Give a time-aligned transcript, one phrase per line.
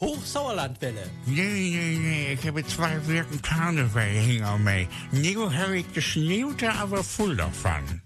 [0.00, 1.10] Hochsauerlandwelle.
[1.26, 4.86] Nee, nee, nee, ich habe zwei Wirken Karneval hinter mir.
[5.10, 8.02] Nu habe ich geschnüte, aber voll davon.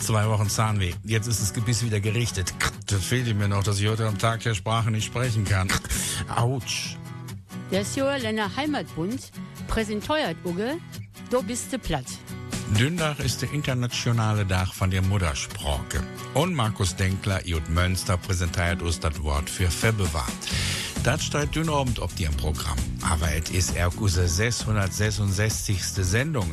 [0.00, 0.92] Zwei Wochen Zahnweh.
[1.04, 2.54] Jetzt ist das Gebiss wieder gerichtet.
[2.86, 5.68] Das fehlt mir noch, dass ich heute am Tag der Sprache nicht sprechen kann.
[6.34, 6.96] Autsch.
[7.70, 7.84] Der
[8.18, 9.30] Länder Heimatbund
[9.66, 10.78] präsentiert Uge,
[11.30, 12.06] du bist du platt.
[12.78, 16.02] Dündach ist der internationale Tag von der Muttersprache.
[16.34, 20.32] Und Markus Denkler, Jut Mönster, präsentiert uns das Wort für verbewahrt.
[21.08, 22.76] Das steht dünn Abend auf dem Programm.
[23.00, 25.82] Aber es ist auch unsere 666.
[25.82, 26.52] Sendung.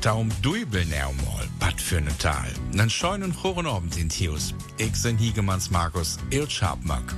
[0.00, 2.48] Darum dübeln er mal, was für eine Tal.
[2.72, 4.54] Dann scheunen Choren Abend sind Hius.
[4.78, 7.16] Ich bin Hiegemanns Markus, Il Schabmack.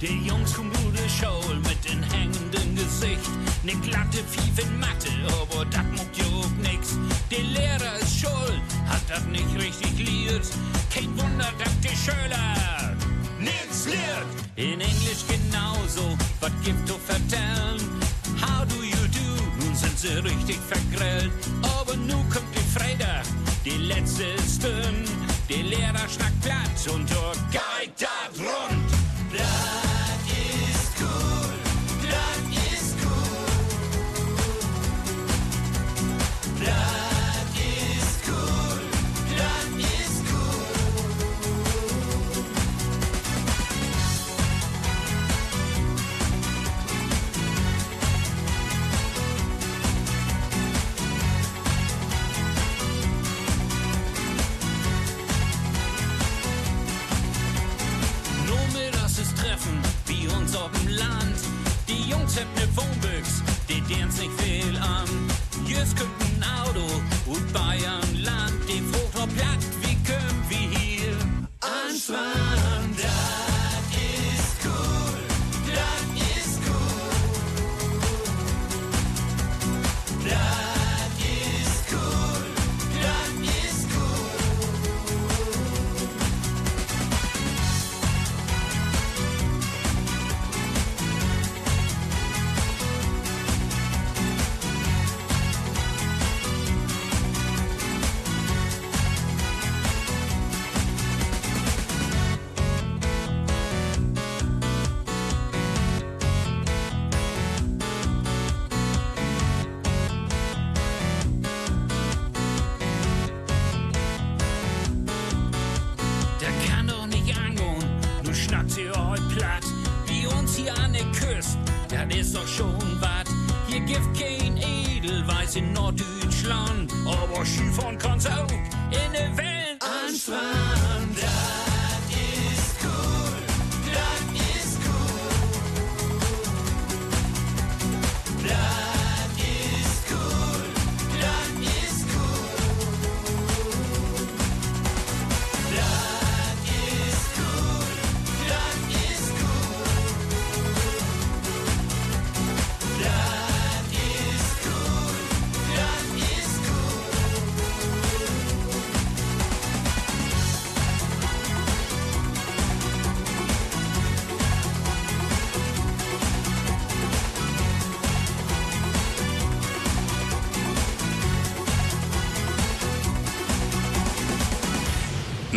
[0.00, 3.30] Die Jungs kommen gute Schule mit den hängenden Gesicht.
[3.62, 6.98] Ne glatte Pfeife Mathe, aber das muckt jo nix.
[7.30, 10.48] Der Lehrer ist schuld, hat das nicht richtig liert.
[10.92, 12.83] Kein Wunder, dass die Schüler
[13.86, 14.26] lehrt.
[14.56, 17.80] In Englisch genauso, was gibt du vertellen?
[18.40, 19.64] How do you do?
[19.64, 21.30] Nun sind sie richtig vergrillt.
[21.62, 23.24] Aber nu kommt die Freitag,
[23.64, 25.10] die letzte Stunde.
[25.48, 28.90] Der Lehrer schnackt platt und dort geht das rund.
[29.32, 31.54] Das ist cool,
[32.02, 32.38] das
[32.72, 33.44] ist cool.
[36.64, 36.93] Das
[65.84, 66.23] Jüss kommt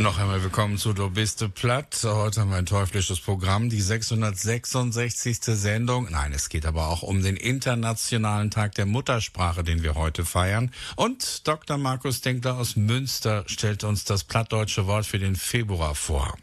[0.07, 1.99] Noch einmal willkommen zu Du bist platt.
[2.01, 5.39] Heute haben wir ein teuflisches Programm, die 666.
[5.43, 6.07] Sendung.
[6.09, 10.71] Nein, es geht aber auch um den Internationalen Tag der Muttersprache, den wir heute feiern.
[10.95, 11.77] Und Dr.
[11.77, 16.37] Markus Denkler aus Münster stellt uns das plattdeutsche Wort für den Februar vor.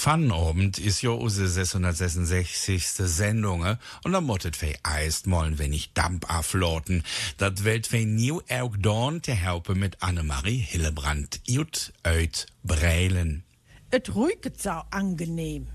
[0.00, 2.88] Pfannabend ist jo use 666.
[2.88, 7.04] Sendung und da mottet wir eist mollen wir nicht Damp afloten.
[7.36, 11.42] Dat welt wir new auch dorn te helpen mit Annemarie Hillebrand.
[11.44, 13.44] Jut öit Breilen.
[13.90, 15.66] Et ruiget sau angenehm.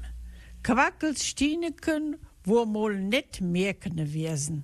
[0.63, 4.63] Quackels Stineken, wo mol net merkene wiesen.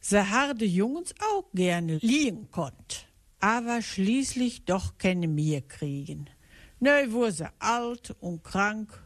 [0.00, 3.08] Se harde Jungens auch gerne liegen konnt.
[3.40, 6.28] Aber schließlich doch keine mehr kriegen.
[7.10, 9.01] Wo se alt und krank,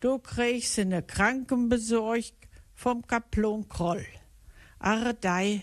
[0.00, 2.32] do krieg se ne Krankenbesorg
[2.74, 4.06] vom Kaplon Kroll.
[4.78, 5.62] Aredei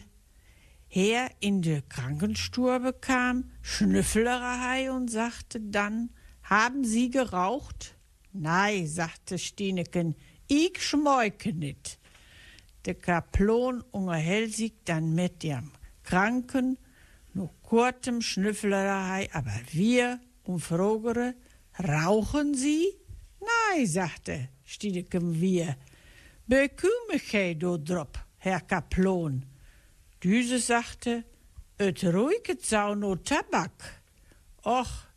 [0.88, 6.12] her in de Krankenstube kam, Schnüffelerei und sagte dann,
[6.44, 7.96] haben Sie geraucht?
[8.32, 10.16] Nei, sagte Stineken,
[10.48, 12.00] ich schmeuke nit.
[12.86, 15.72] Der Kaplon unterhält sich dann mit dem
[16.04, 16.78] Kranken,
[17.34, 21.36] nur kurzem Schnüffelerei, aber wir umfrogere,
[21.80, 22.94] rauchen Sie?
[23.40, 25.76] Nei, sagte Stiedekem wir.
[26.46, 29.44] Bekümmere gij do drop, Herr Kaploon.
[30.20, 31.24] Düse sagte,
[31.78, 34.02] et ruiket sau no Tabak.
[34.64, 35.08] Och,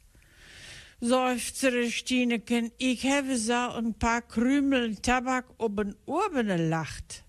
[1.00, 7.24] seufzte Stineken, ich habe so ein paar Krümel Tabak oben oben lacht.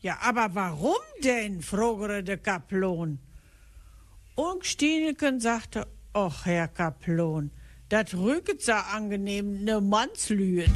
[0.00, 1.62] Ja, aber warum denn?
[1.62, 3.18] fragte der Kaplon.
[4.34, 7.50] Und Stineken sagte, och, Herr Kaplon,
[7.94, 10.72] dat rücket so angenehm ne Mannslühen.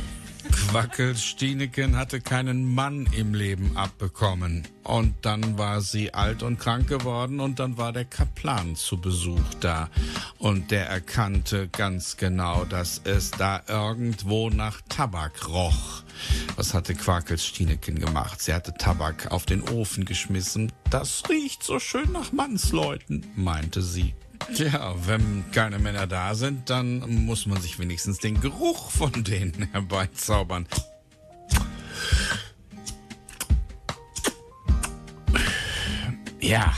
[0.71, 4.69] Quackels Stineken hatte keinen Mann im Leben abbekommen.
[4.85, 9.55] Und dann war sie alt und krank geworden und dann war der Kaplan zu Besuch
[9.59, 9.91] da.
[10.39, 16.05] Und der erkannte ganz genau, dass es da irgendwo nach Tabak roch.
[16.55, 18.41] Was hatte Quakels Stineken gemacht?
[18.41, 20.71] Sie hatte Tabak auf den Ofen geschmissen.
[20.89, 24.15] Das riecht so schön nach Mannsleuten, meinte sie.
[24.55, 29.69] Tja, wenn keine Männer da sind, dann muss man sich wenigstens den Geruch von denen
[29.73, 30.67] herbeizaubern.
[36.41, 36.73] Ja,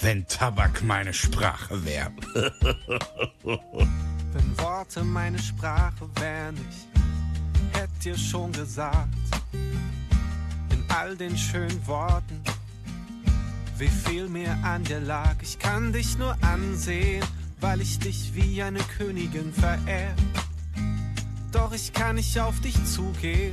[0.00, 2.10] wenn Tabak meine Sprache wäre.
[3.44, 9.14] wenn Worte meine Sprache wären, ich hätte dir schon gesagt,
[9.52, 12.42] in all den schönen Worten,
[13.78, 15.36] wie viel mir an dir lag.
[15.42, 17.24] Ich kann dich nur ansehen,
[17.60, 20.14] weil ich dich wie eine Königin verehr.
[21.52, 23.52] Doch ich kann nicht auf dich zugehen,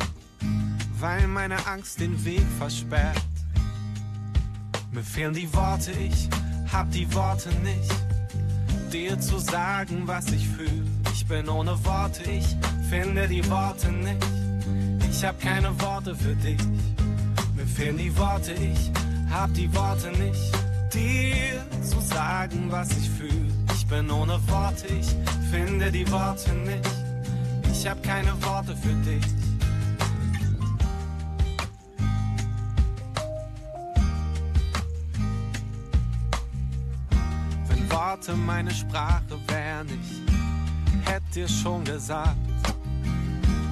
[1.00, 3.22] weil meine Angst den Weg versperrt.
[4.92, 6.30] Mir fehlen die Worte, ich
[6.72, 7.94] hab die Worte nicht,
[8.92, 10.88] dir zu sagen, was ich fühle.
[11.14, 12.56] Ich bin ohne Worte, ich
[12.90, 14.26] finde die Worte nicht.
[15.10, 16.60] Ich hab keine Worte für dich.
[17.56, 18.92] Mir fehlen die Worte, ich
[19.30, 20.52] hab die Worte nicht,
[20.94, 23.54] dir zu sagen, was ich fühle.
[23.74, 25.08] Ich bin ohne Worte, ich
[25.52, 26.90] finde die Worte nicht.
[27.72, 29.24] Ich hab keine Worte für dich.
[37.68, 42.36] Wenn Worte meine Sprache wären, ich hätte dir schon gesagt,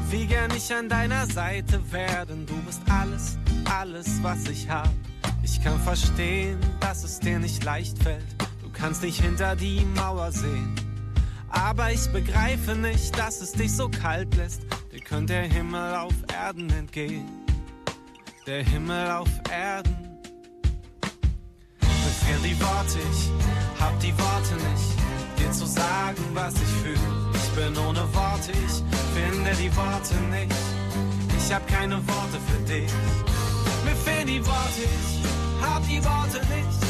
[0.09, 2.45] wie gern ich an deiner Seite werden.
[2.45, 4.89] Du bist alles, alles, was ich hab.
[5.49, 8.25] Ich kann verstehen, dass es dir nicht leicht fällt.
[8.61, 10.75] Du kannst nicht hinter die Mauer sehen.
[11.47, 14.63] Aber ich begreife nicht, dass es dich so kalt lässt.
[14.91, 17.25] Dir könnte der Himmel auf Erden entgehen.
[18.45, 19.95] Der Himmel auf Erden.
[21.81, 27.31] Mir fehlen die Worte, ich hab die Worte nicht, dir zu sagen, was ich fühle.
[27.33, 28.83] Ich bin ohne Worte, ich
[29.15, 30.55] finde die Worte nicht.
[31.37, 32.91] Ich hab keine Worte für dich.
[34.27, 36.86] Mir fehlen die Worte, ich hab die Worte nicht,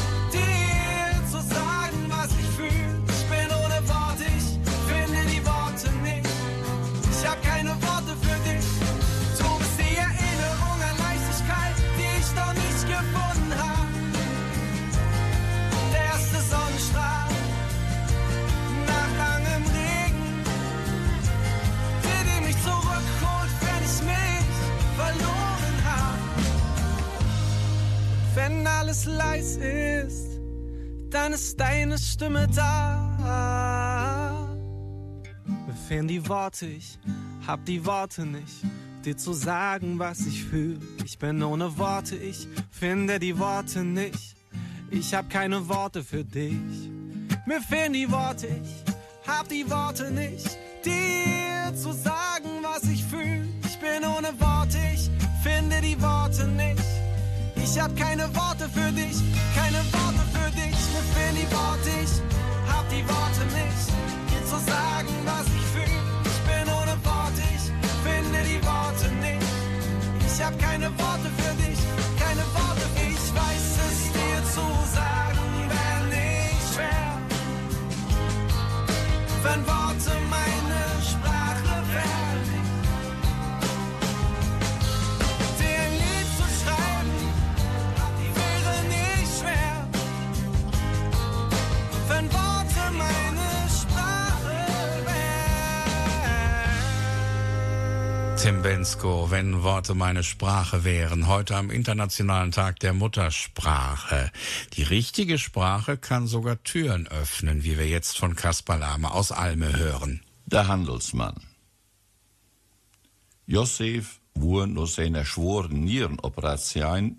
[31.28, 33.04] dann ist deine Stimme da.
[35.66, 36.98] Mir fehlen die Worte, ich
[37.46, 38.64] hab die Worte nicht,
[39.04, 40.80] dir zu sagen, was ich fühle.
[41.04, 44.36] Ich bin ohne Worte, ich finde die Worte nicht.
[44.90, 46.90] Ich hab keine Worte für dich.
[47.46, 53.46] Mir fehlen die Worte, ich hab die Worte nicht, dir zu sagen, was ich fühle.
[53.66, 55.10] Ich bin ohne Worte, ich
[55.42, 56.87] finde die Worte nicht.
[57.70, 59.18] Ich hab keine Worte für dich,
[59.54, 60.74] keine Worte für dich.
[60.92, 62.14] Mir fehlen die Worte, ich
[62.66, 63.88] hab die Worte nicht,
[64.30, 66.00] dir zu sagen, was ich fühle.
[66.24, 67.68] Ich bin ohne Worte, ich
[68.02, 69.46] finde die Worte nicht.
[70.26, 71.78] Ich hab keine Worte für dich,
[72.18, 72.84] keine Worte.
[72.96, 74.64] Ich weiß es dir zu
[74.96, 77.12] sagen, wär nicht schwer.
[79.44, 80.97] Wenn Worte meine
[98.40, 101.26] Tim Bensko, wenn Worte meine Sprache wären.
[101.26, 104.30] Heute am Internationalen Tag der Muttersprache.
[104.74, 109.76] Die richtige Sprache kann sogar Türen öffnen, wie wir jetzt von Kaspar Lahme aus Alme
[109.76, 110.22] hören.
[110.46, 111.34] Der Handelsmann.
[113.46, 117.16] Josef wurde nach seiner schweren Nierenoperation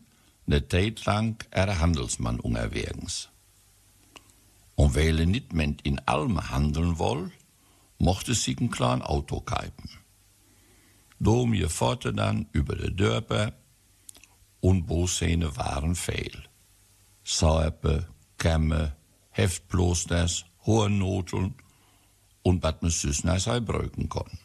[0.47, 3.27] eine Zeit lang er Handelsmann unterwegs.
[4.75, 7.29] Und weil er nicht mehr in Alme handeln woll,
[7.97, 9.98] mochte sich ein kleines Auto kaufen.
[11.19, 11.67] Dom je
[12.13, 13.53] dann über de Dörper
[14.61, 16.43] und Boshähne waren fehl.
[17.23, 18.07] Sauerpe,
[18.37, 18.95] Kämme,
[19.31, 21.55] Heftblosters, hohe Noteln
[22.41, 24.39] und wat me süßner sei brücken kon.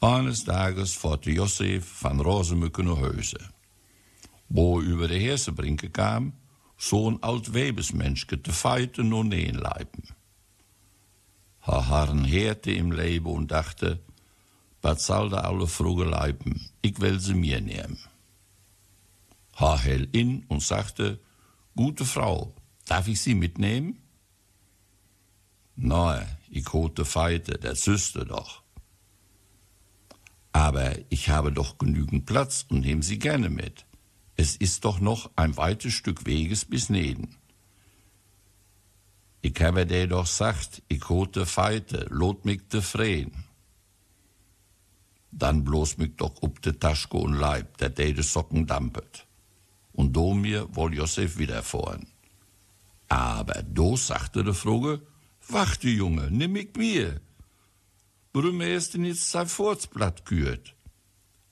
[0.00, 3.38] Eines Tages fährte Josef van Rosemücke nach Hause.
[4.48, 6.32] Wo über die Hersebrinke kam,
[6.78, 10.04] so ein alt Webesmenschke te feiten und leiben.
[11.62, 14.00] Haar Herren heerte im Leben und dachte,
[14.86, 17.98] was soll da alle Fruge leiben, ich will sie mir nehmen.
[19.56, 21.18] Haar hell in und sagte,
[21.74, 24.00] gute Frau, darf ich sie mitnehmen?
[25.74, 28.62] Nein, ich hote Feite, der süßte doch.
[30.52, 33.86] Aber ich habe doch genügend Platz und nehme sie gerne mit.
[34.36, 37.36] Es ist doch noch ein weites Stück Weges bis Neden.
[39.42, 43.45] Ich habe dir doch sagt, ich hote Feite, lot mich Freen.
[45.38, 49.26] Dann bloß mich doch up de Taschko und Leib, der de Socken dampet.
[49.92, 52.06] Und do mir woll Josef wieder vorn.
[53.08, 55.02] Aber do sagte de Fruge,
[55.46, 57.20] warte Junge, nimm mich mir.
[58.32, 60.74] Warum erst denn jetzt sein Furzblatt kürt?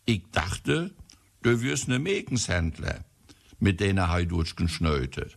[0.07, 0.95] Ich dachte,
[1.43, 3.05] du wirst ne Mekenshändler,
[3.59, 5.31] mit denen er durchgeschnöte.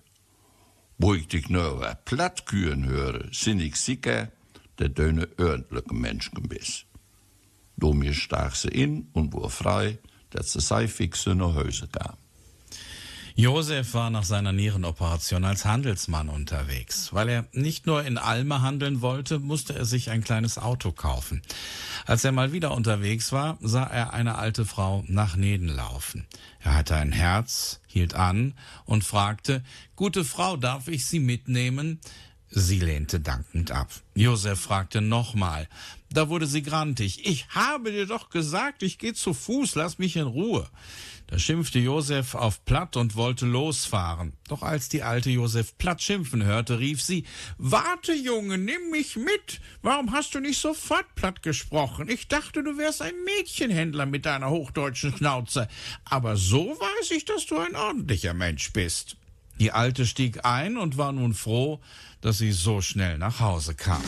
[0.98, 4.32] Wo ich dich nur platt küren höre, sind ich sicher,
[4.80, 6.87] der döne ordentliche Menschen bist.
[7.78, 10.00] Do mir stach sie in und wurde frei,
[10.32, 12.18] dass sie sei fixe nach Hause kam.
[13.40, 17.14] Josef war nach seiner Nierenoperation als Handelsmann unterwegs.
[17.14, 21.44] Weil er nicht nur in Alme handeln wollte, musste er sich ein kleines Auto kaufen.
[22.08, 26.26] Als er mal wieder unterwegs war, sah er eine alte Frau nach Neden laufen.
[26.62, 28.56] Er hatte ein Herz, hielt an
[28.86, 29.64] und fragte,
[29.96, 32.00] Gute Frau, darf ich Sie mitnehmen?
[32.50, 33.89] Sie lehnte dankend ab.
[34.16, 35.68] Josef fragte nochmal.
[36.10, 37.25] Da wurde sie grantig.
[37.25, 40.70] Ich habe dir doch gesagt, ich gehe zu Fuß, lass mich in Ruhe.
[41.27, 44.32] Da schimpfte Josef auf Platt und wollte losfahren.
[44.48, 47.25] Doch als die alte Josef Platt schimpfen hörte, rief sie,
[47.58, 49.60] Warte, Junge, nimm mich mit.
[49.82, 52.08] Warum hast du nicht sofort Platt gesprochen?
[52.08, 55.68] Ich dachte, du wärst ein Mädchenhändler mit deiner hochdeutschen Schnauze.
[56.06, 59.18] Aber so weiß ich, dass du ein ordentlicher Mensch bist.
[59.60, 61.82] Die Alte stieg ein und war nun froh,
[62.22, 64.02] dass sie so schnell nach Hause kam.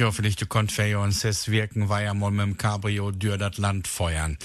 [0.00, 3.86] Ja, vielleicht konnt wir uns es wirken, ja mal mit dem Cabrio durch das Land
[3.86, 4.38] feuern.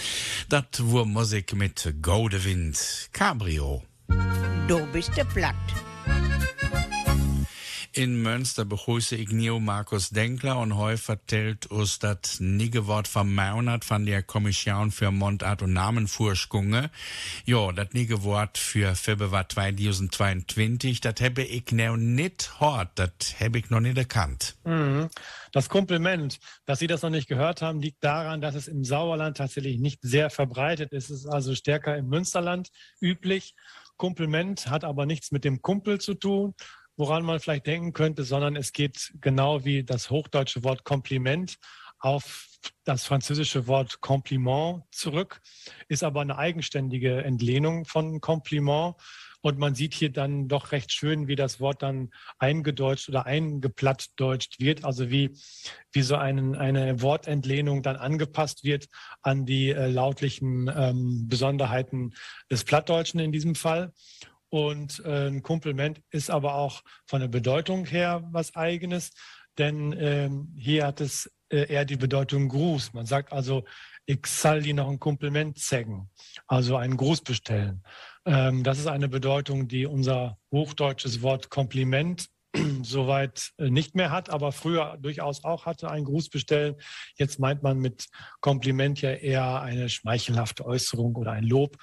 [0.49, 3.09] Das war Musik mit Gode Wind.
[3.13, 3.81] Cabrio.
[4.67, 5.55] Du bist Platt.
[7.97, 13.33] In Münster begrüße ich Neo Markus Denkler und heute vertellt uns das nige Wort vom
[13.33, 16.91] Monat von der Kommission für Mundart und Namenforschunge.
[17.45, 23.09] Ja, das nige Wort für Februar 2022, das habe ich noch nicht gehört, das
[23.39, 24.57] habe ich noch nicht erkannt.
[24.65, 25.07] Mhm.
[25.53, 29.37] Das Kompliment, dass Sie das noch nicht gehört haben, liegt daran, dass es im Sauerland
[29.37, 31.09] tatsächlich nicht sehr verbreitet ist.
[31.09, 33.55] Es ist also stärker im Münsterland üblich.
[33.95, 36.53] Kompliment hat aber nichts mit dem Kumpel zu tun,
[36.97, 41.57] woran man vielleicht denken könnte, sondern es geht genau wie das hochdeutsche Wort Kompliment
[41.99, 42.47] auf
[42.83, 45.41] das französische Wort Compliment zurück,
[45.87, 48.95] ist aber eine eigenständige Entlehnung von Kompliment.
[49.41, 52.09] Und man sieht hier dann doch recht schön, wie das Wort dann
[52.39, 55.37] eingedeutscht oder eingeplattdeutscht wird, also wie,
[55.91, 58.87] wie so einen, eine Wortentlehnung dann angepasst wird
[59.21, 62.15] an die äh, lautlichen ähm, Besonderheiten
[62.49, 63.93] des Plattdeutschen in diesem Fall.
[64.55, 69.11] Und äh, ein Kompliment ist aber auch von der Bedeutung her was eigenes,
[69.57, 72.93] denn ähm, hier hat es äh, eher die Bedeutung Gruß.
[72.93, 73.65] Man sagt also,
[74.05, 76.09] ich soll dir noch ein Kompliment zeigen,
[76.47, 77.83] also einen Gruß bestellen.
[78.25, 82.29] Ähm, das ist eine Bedeutung, die unser hochdeutsches Wort Kompliment
[82.81, 86.75] soweit äh, nicht mehr hat, aber früher durchaus auch hatte, ein Gruß bestellen.
[87.17, 88.05] Jetzt meint man mit
[88.39, 91.75] Kompliment ja eher eine schmeichelhafte Äußerung oder ein Lob,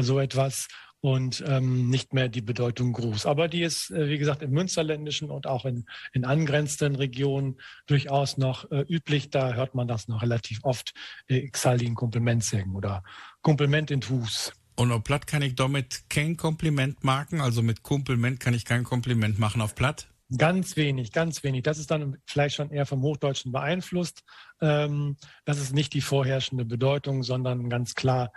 [0.00, 0.66] so etwas
[1.06, 3.26] und ähm, nicht mehr die Bedeutung Gruß.
[3.26, 8.38] Aber die ist, äh, wie gesagt, im Münsterländischen und auch in, in angrenzenden Regionen durchaus
[8.38, 9.30] noch äh, üblich.
[9.30, 10.94] Da hört man das noch relativ oft.
[11.28, 13.04] Äh, ich soll ein Kompliment sagen oder
[13.42, 14.52] Kompliment in Hus.
[14.74, 18.82] Und auf Platt kann ich damit kein Kompliment machen, also mit Kompliment kann ich kein
[18.82, 20.08] Kompliment machen auf Platt?
[20.36, 21.62] Ganz wenig, ganz wenig.
[21.62, 24.24] Das ist dann vielleicht schon eher vom Hochdeutschen beeinflusst.
[24.60, 28.32] Ähm, das ist nicht die vorherrschende Bedeutung, sondern ganz klar,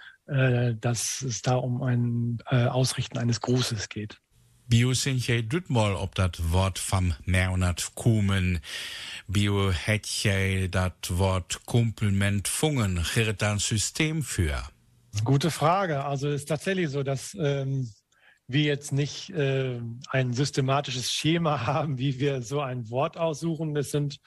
[0.79, 4.19] dass es da um ein äh, Ausrichten eines Grußes geht.
[4.69, 8.59] Bio sind je mal ob das Wort vom Monat kommen.
[9.27, 13.03] Bio hätt je das Wort Kompliment fungen.
[13.39, 14.61] Da ein System für?
[15.23, 16.05] Gute Frage.
[16.05, 17.89] Also ist tatsächlich so, dass ähm,
[18.45, 23.75] wir jetzt nicht äh, ein systematisches Schema haben, wie wir so ein Wort aussuchen.
[23.75, 24.19] Es sind,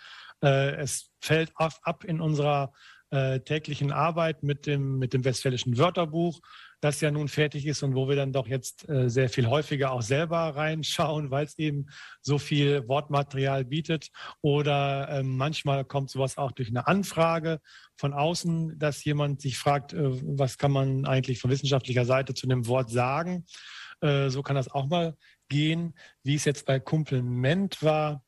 [0.43, 2.73] äh, es fällt ab, ab in unserer
[3.12, 6.40] äh, täglichen Arbeit mit dem, mit dem Westfälischen Wörterbuch,
[6.81, 9.92] das ja nun fertig ist und wo wir dann doch jetzt äh, sehr viel häufiger
[9.92, 11.87] auch selber reinschauen, weil es eben
[12.22, 14.09] so viel Wortmaterial bietet.
[14.40, 17.61] Oder äh, manchmal kommt sowas auch durch eine Anfrage
[17.96, 22.46] von außen, dass jemand sich fragt, äh, was kann man eigentlich von wissenschaftlicher Seite zu
[22.46, 23.44] dem Wort sagen.
[24.01, 25.16] Äh, so kann das auch mal
[25.51, 25.94] gehen.
[26.22, 28.25] Wie es jetzt bei Komplement war,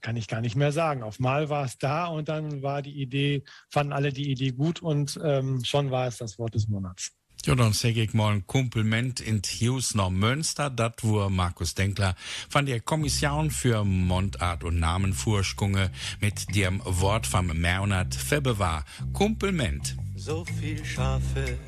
[0.00, 1.02] kann ich gar nicht mehr sagen.
[1.02, 4.80] Auf Mal war es da und dann war die Idee, fanden alle die Idee gut
[4.80, 7.12] und ähm, schon war es das Wort des Monats.
[7.44, 12.16] Ja, dann sage ich mal ein Kompliment in Hughes nach Münster, das wo Markus Denkler
[12.50, 18.84] von der Kommission für Mundart und Namenforschunge mit dem Wort vom Monat verbewahr.
[19.12, 19.96] Kompliment.
[20.16, 21.58] So viel Schafe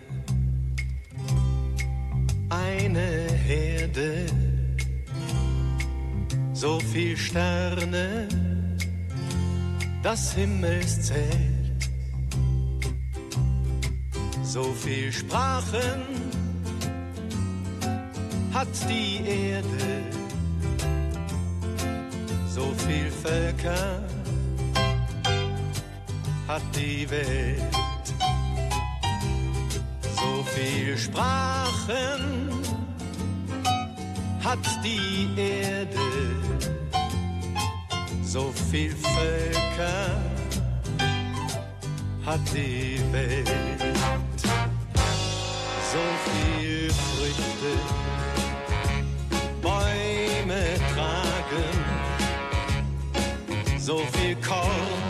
[2.50, 4.26] eine Herde,
[6.60, 8.28] so viel Sterne,
[10.02, 11.80] das Himmelszelt,
[14.42, 16.02] so viel Sprachen
[18.52, 20.02] hat die Erde,
[22.54, 24.02] so viel Völker
[26.46, 27.62] hat die Welt.
[30.16, 32.29] So viel Sprachen
[34.42, 35.98] hat die Erde,
[38.22, 40.20] so viel Völker
[42.24, 43.50] hat die Welt,
[45.92, 47.72] so viel Früchte,
[49.60, 50.62] Bäume
[50.94, 51.78] tragen,
[53.78, 55.09] so viel Korn,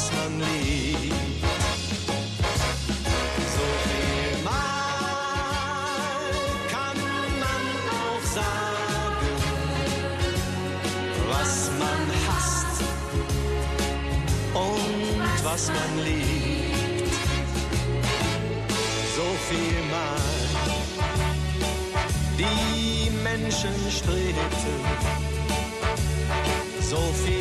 [0.00, 1.44] was man liebt.
[3.54, 5.00] So viel mal
[6.74, 6.98] kann
[7.44, 7.64] man
[8.00, 9.36] auch sagen,
[11.32, 12.78] was man hasst
[14.54, 17.12] und was man liebt
[19.16, 20.40] so viel Mal.
[22.38, 24.80] Die Menschen strebten
[26.80, 27.39] so viel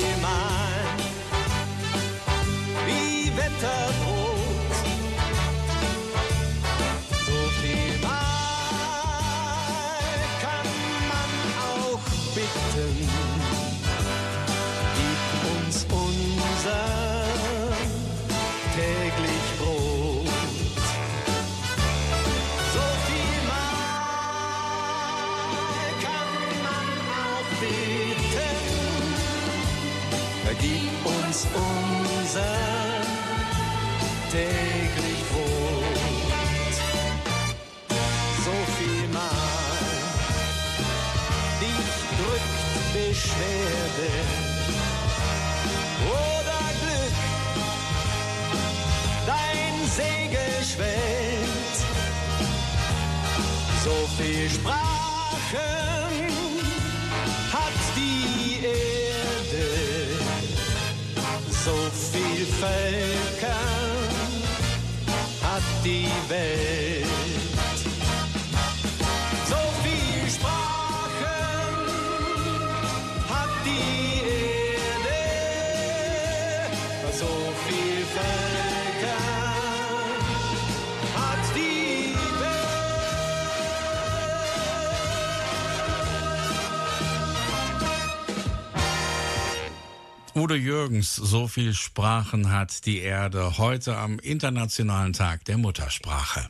[90.50, 96.50] Udo Jürgens, so viel Sprachen hat die Erde heute am Internationalen Tag der Muttersprache.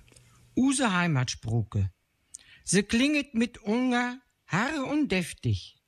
[0.55, 1.91] Use Heimatsproke.
[2.63, 5.83] Se klinget mit Unger harre und deftig.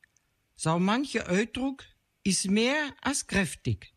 [0.57, 1.85] Sau manche Ausdruck
[2.23, 3.93] is mehr als kräftig.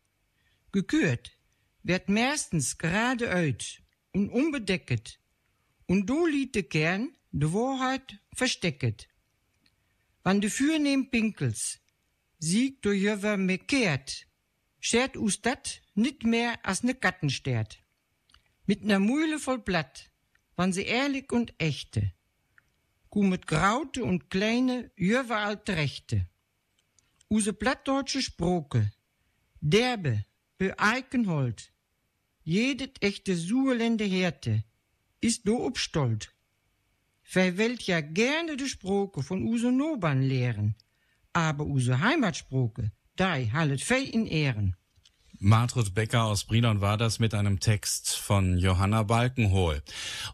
[0.71, 1.37] Gekürt
[1.83, 5.19] wird meistens gerade öd und unbedecket.
[5.87, 9.09] Und do liet de Kern de Wahrheit verstecket.
[10.23, 11.81] Wann de fürnehm Pinkels
[12.39, 14.27] sieg durch jöver me kehrt,
[14.79, 17.79] schert us dat nit mehr als ne Gattenstert.
[18.65, 20.09] Mit ner Mühle voll Blatt,
[20.55, 22.13] wann sie ehrlich und echte,
[23.09, 26.27] gu mit graute und kleine jöver alte Rechte.
[27.29, 28.91] Use plattdeutsche Sproke,
[29.59, 30.25] derbe,
[30.57, 31.71] beeikenhold,
[32.43, 34.63] jedet echte Suerlände Härte,
[35.21, 36.33] ist do obstolt.
[37.23, 40.75] Verwelt ja gerne de Sproke von Use Noban lehren,
[41.35, 44.75] aber use Heimatsproke, dei hallet fei in Ehren.
[45.39, 49.81] Martrud Becker aus Brilon war das mit einem Text von Johanna Balkenhol.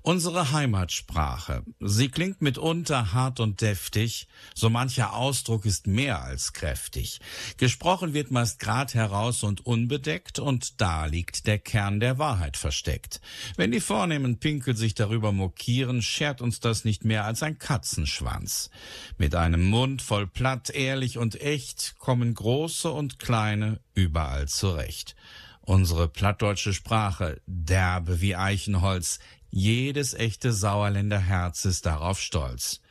[0.01, 1.63] Unsere Heimatsprache.
[1.79, 4.27] Sie klingt mitunter hart und deftig.
[4.53, 7.19] So mancher Ausdruck ist mehr als kräftig.
[7.57, 13.21] Gesprochen wird meist grad heraus und unbedeckt und da liegt der Kern der Wahrheit versteckt.
[13.55, 18.69] Wenn die vornehmen Pinkel sich darüber mokieren, schert uns das nicht mehr als ein Katzenschwanz.
[19.17, 25.15] Mit einem Mund voll platt, ehrlich und echt kommen große und kleine überall zurecht.
[25.61, 32.81] Unsere plattdeutsche Sprache, derbe wie Eichenholz, jedes echte Sauerländer Herz ist darauf stolz.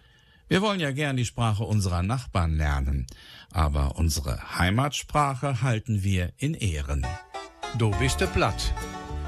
[0.48, 3.06] Wir wollen ja gern die Sprache unserer Nachbarn lernen,
[3.52, 7.06] aber unsere Heimatsprache halten wir in Ehren.
[7.78, 8.74] Du bist de platt.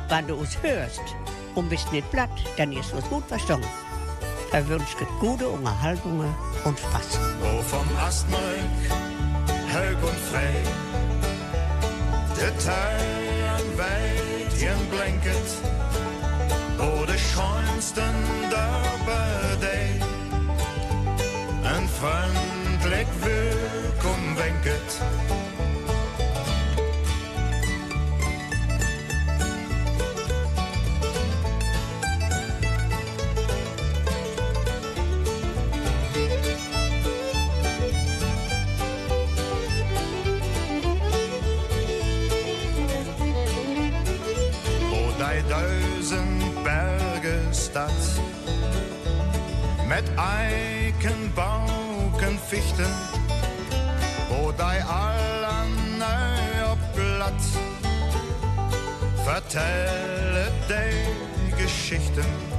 [0.08, 1.00] Wenn du uns hörst
[1.54, 3.68] und bist nicht platt, dann ist uns gut verstanden.
[4.50, 7.18] Verwünscht gute Unterhaltungen und Spaß.
[7.40, 8.42] O vom Astmark,
[9.68, 10.52] hög und frei,
[12.42, 15.48] der Tag weit ihren Blanket,
[16.78, 18.14] o de schönsten
[18.50, 20.00] dabei day,
[21.72, 25.31] ein freundlich Willkommen wenket.
[52.52, 52.92] Fichten,
[54.28, 57.42] o dei allerlei op Blatt
[59.24, 60.92] vertelle dei
[61.56, 62.51] Geschichten.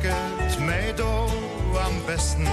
[0.00, 1.26] Schmecket mir do
[1.78, 2.46] am besten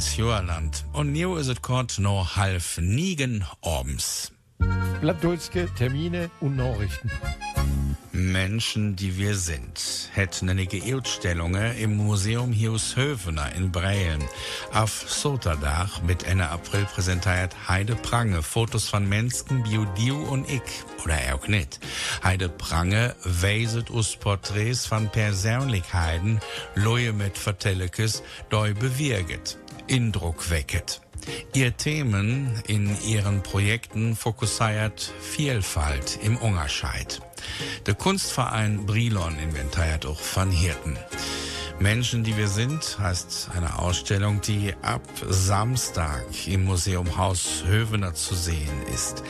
[0.00, 0.84] Mains Joerland.
[0.94, 4.32] Und nu ist es kort no half nigen abends.
[5.02, 7.10] Blattdulske, Termine und Nachrichten.
[8.12, 14.22] Menschen, die wir sind, hätten eine Ausstellungen im Museum Hiushövener in Breien.
[14.72, 20.62] Auf Soterdach mit Ende April präsentiert Heide Prange Fotos von Menschen, wie du und ich,
[21.04, 21.78] oder auch nicht.
[22.24, 26.40] Heide Prange weiset us Porträts von Persönlichkeiten,
[26.74, 29.58] Leue mit Vertellekes, doi bewirget,
[29.90, 31.00] Indruck wecket.
[31.52, 37.20] Ihr Themen in ihren Projekten fokussiert Vielfalt im Ungerscheid.
[37.86, 40.96] Der Kunstverein Brilon inventiert auch von Hirten.
[41.80, 48.34] Menschen, die wir sind, heißt eine Ausstellung, die ab Samstag im Museum Haus Hövener zu
[48.34, 49.24] sehen ist.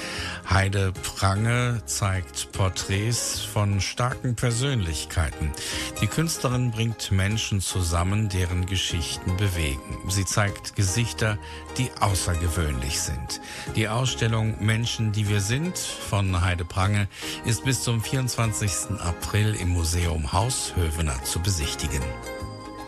[0.49, 5.53] Heide Prange zeigt Porträts von starken Persönlichkeiten.
[6.01, 9.99] Die Künstlerin bringt Menschen zusammen, deren Geschichten bewegen.
[10.09, 11.39] Sie zeigt Gesichter,
[11.79, 13.41] die außergewöhnlich sind.
[13.77, 17.07] Die Ausstellung Menschen, die wir sind von Heide Prange
[17.45, 18.99] ist bis zum 24.
[18.99, 22.03] April im Museum Haus Hövener zu besichtigen.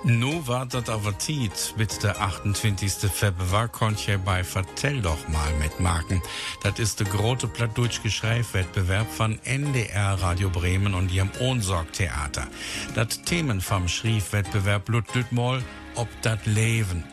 [0.04, 1.74] Nu wartet aber Tiet.
[1.76, 3.08] Mit der 28.
[3.08, 6.20] Februar konnt ihr bei Vertell doch mal mitmachen.
[6.60, 12.48] Das ist der große plattdeutschke Schreibwettbewerb von NDR Radio Bremen und ihrem Ohnsorg-Theater.
[12.96, 15.62] Das Themen vom Schriefwettbewerb Ludlüt mal,
[15.94, 17.04] ob dat Leben.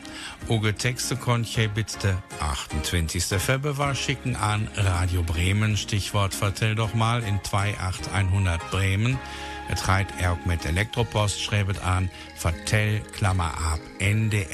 [0.48, 3.24] Uge Texte konnt ihr bitte 28.
[3.40, 9.16] Februar schicken an Radio Bremen, Stichwort Vertell doch mal in 28100 Bremen.
[9.72, 14.50] Es reiht auch mit Elektropost, schreibt an vertell, Klammer ab, ndr.de.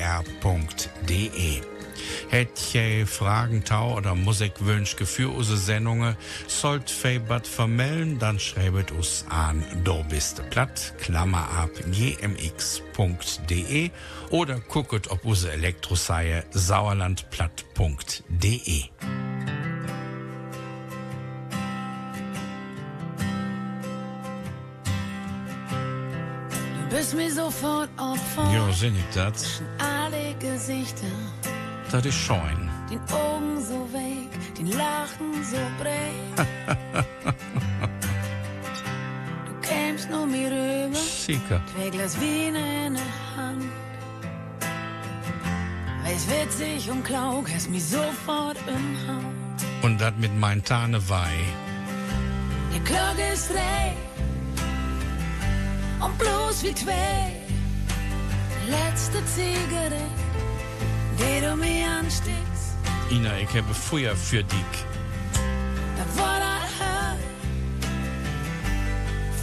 [2.29, 6.14] Hätt je Fragen, Tau oder Musikwünsch für unsere Sendungen,
[6.46, 13.90] sollt febert vermelden, dann schreibt us an do bist platt, Klammer ab, gmx.de
[14.31, 18.85] oder gucket ob unsere Elektroseie sauerlandplatt.de.
[26.90, 28.18] bist mir sofort auf
[28.55, 29.35] Jo, sinn ich dat?
[29.79, 31.07] alle Gesichter,
[31.90, 32.70] Das ist scheun.
[32.90, 36.46] den Augen so weg, den Lachen so breit.
[39.46, 41.61] du kämst nur mir rüber, Sicher.
[41.75, 43.03] zwei Glas Wein in der
[43.37, 43.64] Hand.
[46.05, 49.35] Weiß witzig und klaug, hast mich sofort im Haut.
[49.83, 51.35] Und das mit mein Tanewei.
[52.72, 53.92] Die Glocke ist drei
[56.00, 57.32] und bloß wie zwei.
[58.68, 60.02] Letzte Zigarette,
[61.18, 62.76] die du mir ansteckst.
[63.11, 64.76] Ina, ich habe Feuer für dich.
[65.96, 67.18] Da war das hart,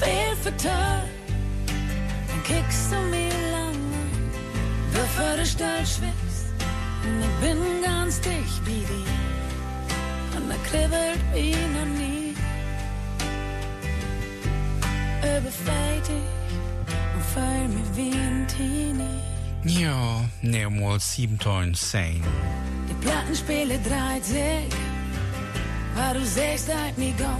[0.02, 1.10] viel vertört.
[2.28, 4.02] Dann kickst du mir lange,
[4.92, 6.48] bevor du still schwippst.
[7.06, 10.38] Und ich bin ganz dicht wie dir.
[10.38, 12.36] Und da kribbelt wie noch nie.
[15.22, 16.10] Überfällt
[19.66, 22.22] Ja, ne mal sieben Tonnen sein.
[22.90, 24.70] Die Plattenspiele dreht sich,
[25.96, 27.34] weil du sagst, halt mir go.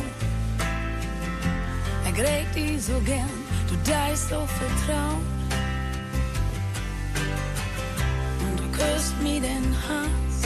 [2.06, 3.30] Er gräbt dich so gern,
[3.68, 5.22] du deist so vertraut.
[8.42, 10.42] Und du küsst mir den Hals,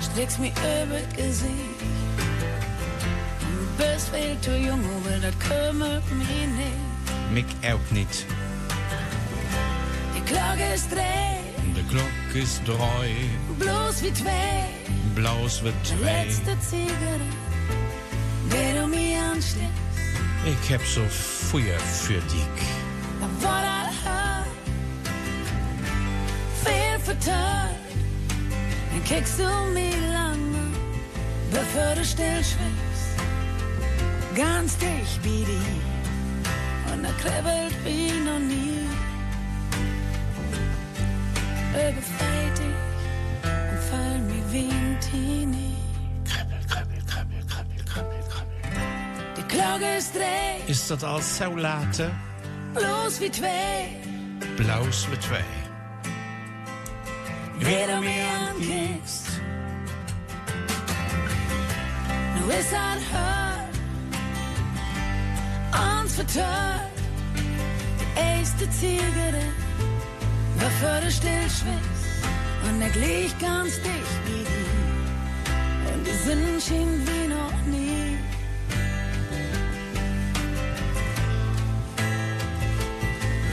[0.00, 1.80] strickst mir über Gesicht.
[3.40, 6.83] Und bist viel zu jung, aber das kümmert mich nicht.
[7.34, 8.26] Mich auch nicht.
[10.16, 11.34] Die Glocke ist dreh,
[11.74, 13.10] De klok is drei,
[13.58, 14.68] bloß wie zwei.
[15.16, 16.24] blaus Die zwei.
[16.26, 17.34] letzte Zigarette,
[18.52, 19.82] die du mir ansteckst.
[20.46, 21.02] Ich hab so
[21.50, 22.62] Feuer für dich.
[23.20, 24.46] Da war das hart,
[26.64, 27.78] viel vertört.
[28.92, 30.66] Dann kickst du mir lange,
[31.50, 33.10] bevor du still schwimmst.
[34.36, 35.93] Ganz dicht wie die,
[37.04, 38.86] und er kribbelt wie noch nie.
[41.72, 42.80] Überfällt dich
[43.70, 45.76] und fall mir wie ein Teenie.
[46.24, 49.34] Kribbel, kribbel, kribbel, kribbel, kribbel, kribbel.
[49.36, 52.10] Die Glocke ist dreh, Ist das als so late?
[52.74, 53.96] bloß wie zwei.
[54.56, 55.44] Blaus wird zwei.
[57.58, 59.24] Wie du mir ankickst.
[62.48, 63.54] bis han hör
[65.72, 66.93] Ans förtör Die
[68.44, 69.46] erste Zigarette.
[70.58, 72.00] War für die Stillschwitz
[72.66, 75.92] Und er glich ganz dicht wie die.
[75.92, 78.18] Und die Sinn schien wie noch nie.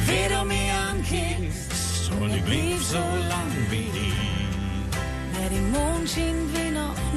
[0.08, 4.14] Wie du mir ankickst Und ich blieb so lang wie die.
[5.36, 7.11] Ja, die Mond schien wie noch nie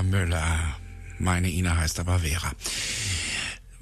[0.00, 0.76] Ina Müller.
[1.18, 2.52] Meine Ina heißt aber Vera.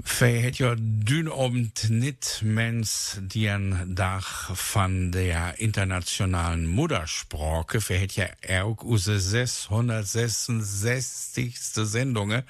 [0.02, 7.80] Fej het jo dyn omt nit mens dien Dach van der internationalen Muttersprache.
[7.80, 8.26] Fej het ja
[8.62, 11.86] auch use 666.
[11.86, 12.44] Sendunge.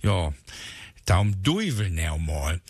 [0.00, 0.32] Ja,
[1.04, 2.60] daum duivel mal.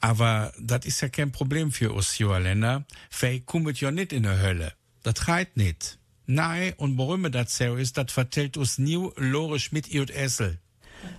[0.00, 2.84] Aber das ist ja kein Problem für uns Länder.
[3.10, 4.72] Fej kummet ja nit in der Hölle.
[5.02, 5.98] Das reit nit.
[6.26, 10.58] Nein, und warum das so ist, das vertellt uns New Lore Schmidt und Essel.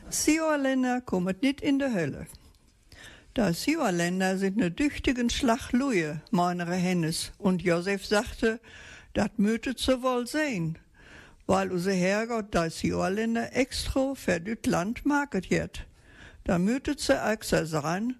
[0.10, 2.28] Sioerländer kommen nicht in die Hölle.
[3.34, 7.32] Da Sioerländer sind ne düchtigen Schlachluje, meinere Hennes.
[7.38, 8.60] Und Josef sagte,
[9.14, 10.78] dat mötet ze wohl sehen.
[11.46, 15.86] Weil unser Herrgott da Sioerländer extra für düt Land market.
[16.44, 18.16] Da mötet ze extra sein,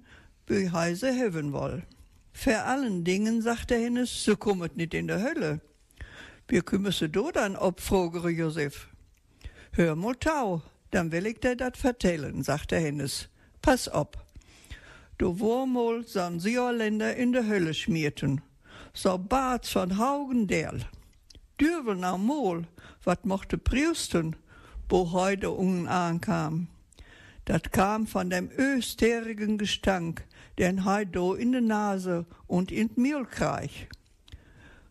[0.46, 1.84] wie heise heaven woll.
[2.32, 5.60] Für allen Dingen, sagte Hennes, so kommet nicht in die Hölle.
[6.50, 8.88] Wir kümmern se do dann ob, fragere Josef.
[9.74, 13.28] Hör mal tau, dann will ich dir dat vertellen, sagte Hennes.
[13.62, 14.18] Pass op.
[15.18, 18.42] Du wormol san Sioländer in der Hölle schmierten.
[18.94, 20.86] So Bats von Haugendel.
[21.60, 22.66] Dürvel na mol,
[23.04, 24.36] wat mochte Priesten,
[24.88, 26.68] wo heute ungen ankam.
[27.44, 30.24] Dat kam von dem österigen Gestank,
[30.58, 33.88] den heido in de Nase und in d Mielkreich.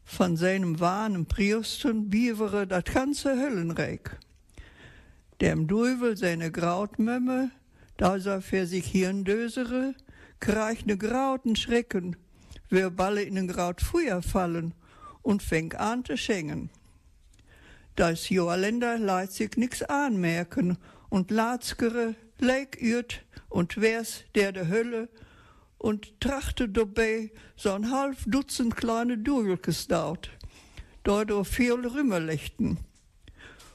[0.08, 4.08] Von seinem warnen Priesten bievere dat ganze Höllenreich.
[5.40, 7.50] Dem Duivel seine Grautmömme,
[7.96, 9.94] da er für sich hirndösere,
[10.38, 12.16] kreich ne grauten Schrecken,
[12.70, 14.74] wer Balle in den Graut Feuer fallen
[15.22, 16.70] und fängt an zu schenken.
[17.96, 20.78] Das Joaländer leiht sich nix anmerken
[21.10, 22.78] und Latzkere, Leik
[23.48, 25.08] und wär's der der Hölle
[25.78, 30.30] und trachte dabei so ein halb Dutzend kleine Duvelkes daut,
[31.06, 32.78] auch viel Rümmerlechten.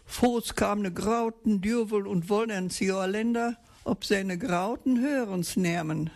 [0.06, 6.10] Voß kam ne grauten Dürvel und wollen Joaländer, ob seine grauten Hörens nehmen.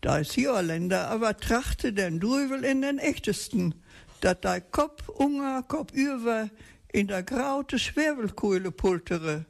[0.00, 3.74] Da ist Joaländer aber trachte den Duvel in den echtesten,
[4.20, 6.50] dat dei Kopf unger Kopf über
[6.92, 9.46] in der graute Schwervelkuhle pultere,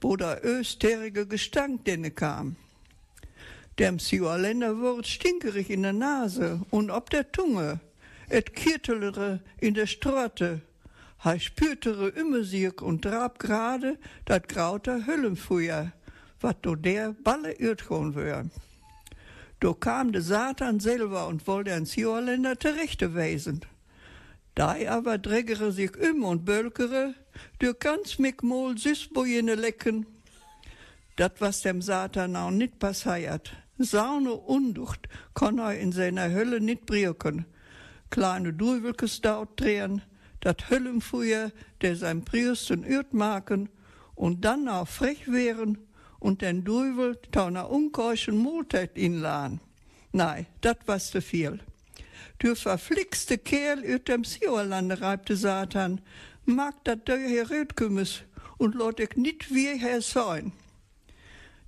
[0.00, 2.56] wo der österige Gestank denne kam.
[3.78, 7.78] Dem Joaländer wurd stinkerig in der Nase und ob der Tunge,
[8.28, 10.62] et kirtelere in der Strotte,
[11.24, 15.92] Hei spürtere Ümmesirk und drab gerade dat grauter Höllenfuer,
[16.40, 18.48] wat do der balle Ürtgon wär.
[19.60, 23.64] Do kam de Satan selber und wollte ans Joerländer terechte weisen.
[24.54, 27.14] Dei aber drägere sich um und bölkere,
[27.58, 30.06] du kannst mich mol süßbojene lecken.
[31.16, 33.52] Dat was dem Satan auch nit passiert.
[33.78, 37.46] Saune Unducht kann er in seiner Hölle nit brierken.
[38.10, 40.02] Kleine Duivelkes daut drehen,
[40.40, 43.68] dat Höllenfuer, der sein Priesten ürt maken,
[44.14, 45.78] und dann auch frech wären
[46.18, 49.60] und den Duivel tauner unkeuschen Multheit inladen.
[50.12, 51.60] Nein, dat was zu viel.
[52.38, 56.00] Du verflixte Kerl üt dem Sioerlande reibte Satan,
[56.44, 58.22] mag dat der hier rötkümmes
[58.56, 60.52] und lot ich nit wie her sein.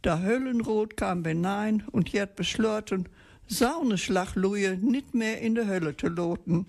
[0.03, 3.09] Da Höllenrot kam benein und jet beschlörten,
[3.49, 6.67] Sauneschlachluje nit mehr in der Hölle zu loten.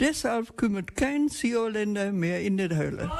[0.00, 3.10] Deshalb kümmert kein Sioländer mehr in der Hölle.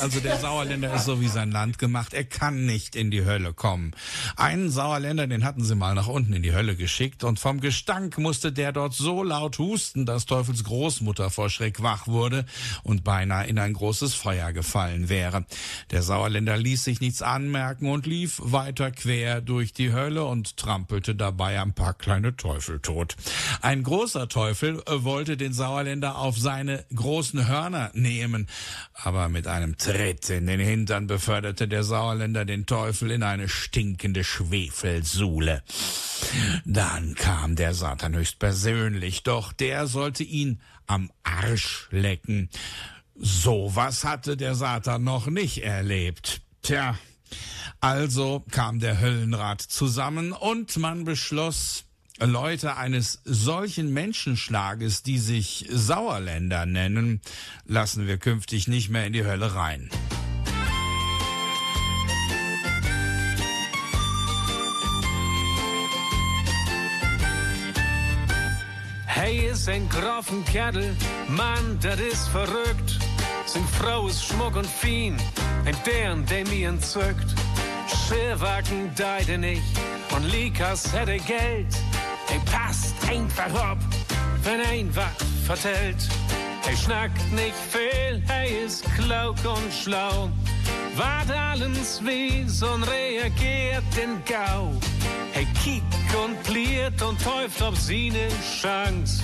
[0.00, 2.14] Also der Sauerländer ist so wie sein Land gemacht.
[2.14, 3.92] Er kann nicht in die Hölle kommen.
[4.36, 8.18] Einen Sauerländer, den hatten sie mal nach unten in die Hölle geschickt und vom Gestank
[8.18, 12.44] musste der dort so laut husten, dass Teufels Großmutter vor Schreck wach wurde
[12.82, 15.44] und beinahe in ein großes Feuer gefallen wäre.
[15.90, 21.14] Der Sauerländer ließ sich nichts anmerken und lief weiter quer durch die Hölle und trampelte
[21.14, 23.16] dabei ein paar kleine Teufel tot.
[23.60, 28.46] Ein großer Teufel wollte den Sauerländer auf seine großen Hörner nehmen,
[28.92, 34.24] aber mit einem Tritt in den Hintern beförderte der Sauerländer den Teufel in eine stinkende
[34.24, 35.62] Schwefelsuhle.
[36.64, 42.50] Dann kam der Satan höchstpersönlich, doch der sollte ihn am Arsch lecken.
[43.14, 46.42] Sowas hatte der Satan noch nicht erlebt.
[46.62, 46.98] Tja,
[47.80, 51.84] also kam der Höllenrat zusammen und man beschloss,
[52.26, 57.20] Leute eines solchen Menschenschlages, die sich Sauerländer nennen,
[57.64, 59.88] lassen wir künftig nicht mehr in die Hölle rein.
[69.06, 70.94] Hey ist ein grafen Kerl,
[71.28, 72.98] Mann, das ist verrückt.
[73.46, 75.16] Sind Frau ist Schmuck und Fien,
[75.64, 77.34] ein deren, der mir entzückt.
[78.08, 79.62] Schirrwagen deide nicht
[80.14, 81.68] und Likas hätte Geld.
[82.32, 83.78] Er passt einfach ab,
[84.44, 86.08] wenn ein was vertellt.
[86.68, 90.30] Er schnackt nicht viel, er ist klug und schlau.
[90.96, 94.72] Wart allens wie und reagiert in Gau.
[95.34, 98.28] Er kickt und pliert und täuft auf seine
[98.60, 99.22] Chance.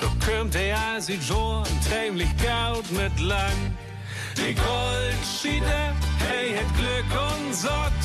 [0.00, 3.76] Doch kommt er als ich schon ziemlich gaut mit lang.
[4.36, 5.94] Die Goldschiede,
[6.28, 8.00] hey, hat Glück und Sott.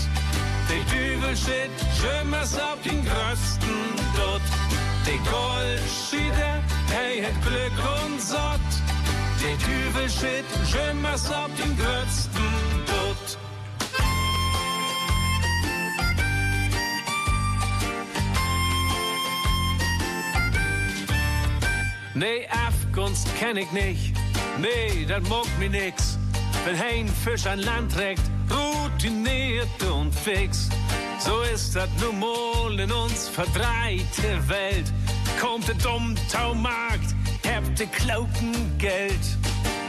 [0.69, 4.03] Die Dübel shit, schimmers auf den größten
[5.03, 5.07] dort.
[5.07, 7.73] Die Goldschiede, hey, hat Glück
[8.05, 8.59] und Sott.
[9.39, 12.41] Die Dübel shit, schimmers auf den größten
[12.85, 13.37] dort.
[22.15, 24.13] Nee, Afgunst kenn ich nicht.
[24.59, 26.17] Nee, das mag mir nix.
[26.63, 30.69] Wenn ein Fisch an Land trägt, routiniert und fix.
[31.19, 34.91] So ist das nun mal in uns verdreite Welt.
[35.39, 39.19] Kommt der Dummtaumarkt, habt ihr klauken Geld.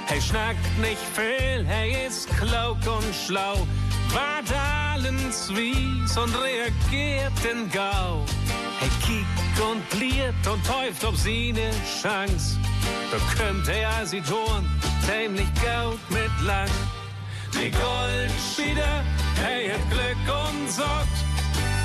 [0.07, 3.67] Hey, schnackt nicht viel, hey, ist klug und schlau.
[4.13, 4.53] Wart
[4.95, 8.25] allens wies und reagiert in Gau.
[8.79, 11.71] Hey, kick und pliert und täuft ob sie ne
[12.03, 12.59] Chance.
[13.11, 14.69] Da könnte er sie tun,
[15.07, 16.69] ziemlich gaut mit lang.
[17.55, 18.85] Die Goldschiede,
[19.43, 21.15] hey, hat Glück und Sott.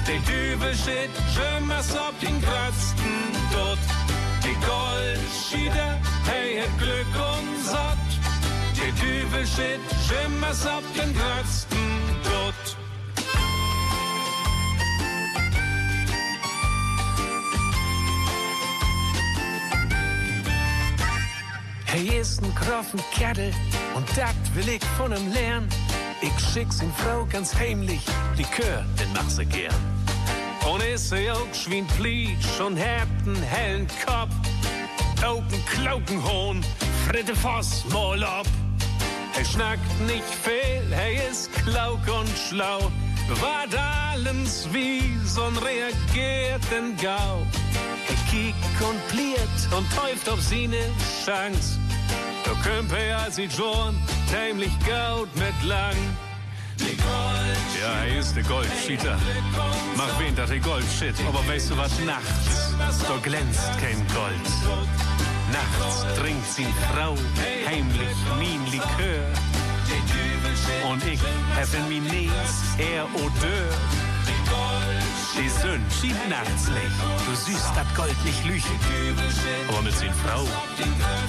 [0.08, 3.14] Die Dübel shit, schimmers ob den größten
[3.54, 3.80] dort.
[4.44, 8.10] Die Goldschiede, hey, hat Glück und Sott.
[8.76, 11.78] Die Dübel shit, schimmers ob den größten
[12.24, 12.89] dort.
[22.20, 23.54] Ist ein kroffen Kerl
[23.96, 25.70] und dat will ich von ihm lernen.
[26.22, 28.02] Ich schick's in Frau ganz heimlich,
[28.36, 29.74] Likör, den mach sie gern.
[30.70, 34.34] Und ist er auch schwien Pleatsch und hebt einen hellen Kopf.
[35.26, 36.62] Auch ein Klaukenhohn,
[37.08, 38.48] fritte Voss mal ab.
[39.38, 42.92] Er schnackt nicht viel, er ist klauk und schlau.
[43.40, 43.74] Wart
[44.12, 47.46] allens wies und reagiert in Gau.
[48.10, 50.84] Er kickt und pliert und täuft auf seine
[51.24, 51.80] Chance.
[52.50, 53.96] Da kömmt er als ich schon
[54.28, 55.96] ziemlich gaut mit lang.
[57.80, 59.20] Ja, er ist der Goldscheater.
[59.96, 62.74] Mach wen dat der Goldshit, aber weißt du was nachts?
[63.08, 64.50] Da glänzt kein Gold.
[65.52, 67.14] Nachts trinkt sie Frau
[67.68, 69.26] heimlich min Likör.
[70.90, 71.20] Und ich
[71.56, 72.32] hab in min Nies
[72.80, 73.70] er Odeur.
[75.38, 77.00] Die Sonne schiebt nachts Licht.
[77.26, 78.80] Du siehst dat Gold nicht lüchen.
[79.68, 80.46] Aber mit sin Frau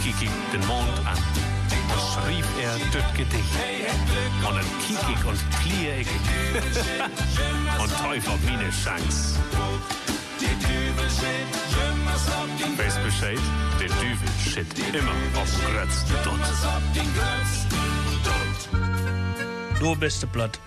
[0.03, 1.19] kick ich den Mond an.
[1.93, 3.45] Und schrieb er das Gedicht.
[4.47, 6.09] Und dann kick ich und plier ich.
[7.81, 9.39] und teuf auf meine Chance.
[12.77, 13.39] Weiß Bescheid,
[13.79, 16.41] der Düvel shit immer auf dem grötzten Dot.
[19.79, 20.59] Du bist der Platt.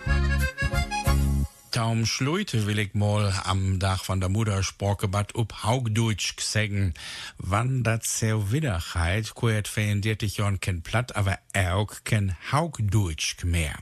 [1.74, 6.94] Taum schluite will ich mal am Dach von der Muttersprachgebad ob Haugdeutsch sagen.
[7.40, 13.74] Wann dat so wiederheit, kuet verendiert ich jon ken Platt, aber auch ken Haugdeutsch mehr.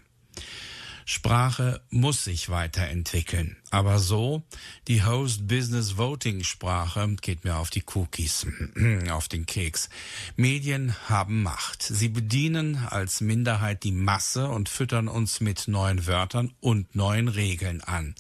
[1.06, 3.58] Sprache muss sich weiterentwickeln.
[3.70, 4.44] Aber so,
[4.88, 8.46] die Host-Business-Voting-Sprache geht mir auf die Cookies,
[9.10, 9.90] auf den Keks.
[10.36, 11.84] Medien haben Macht.
[11.84, 17.82] Sie bedienen als Minderheit die Masse und füttern uns mit neuen Wörtern und neuen Regeln
[17.82, 18.14] an.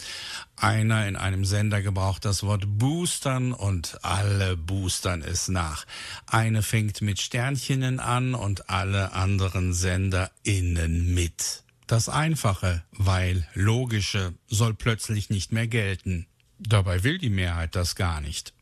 [0.55, 5.85] Einer in einem Sender gebraucht das Wort boostern und alle boostern es nach.
[6.27, 11.63] Eine fängt mit Sternchenen an und alle anderen Sender innen mit.
[11.91, 16.25] Das Einfache, weil Logische soll plötzlich nicht mehr gelten.
[16.57, 18.53] Dabei will die Mehrheit das gar nicht.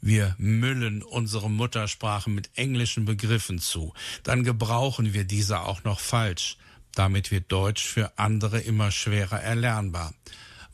[0.00, 6.58] Wir müllen unsere Muttersprache mit englischen Begriffen zu, dann gebrauchen wir diese auch noch falsch.
[6.94, 10.14] Damit wird Deutsch für andere immer schwerer erlernbar.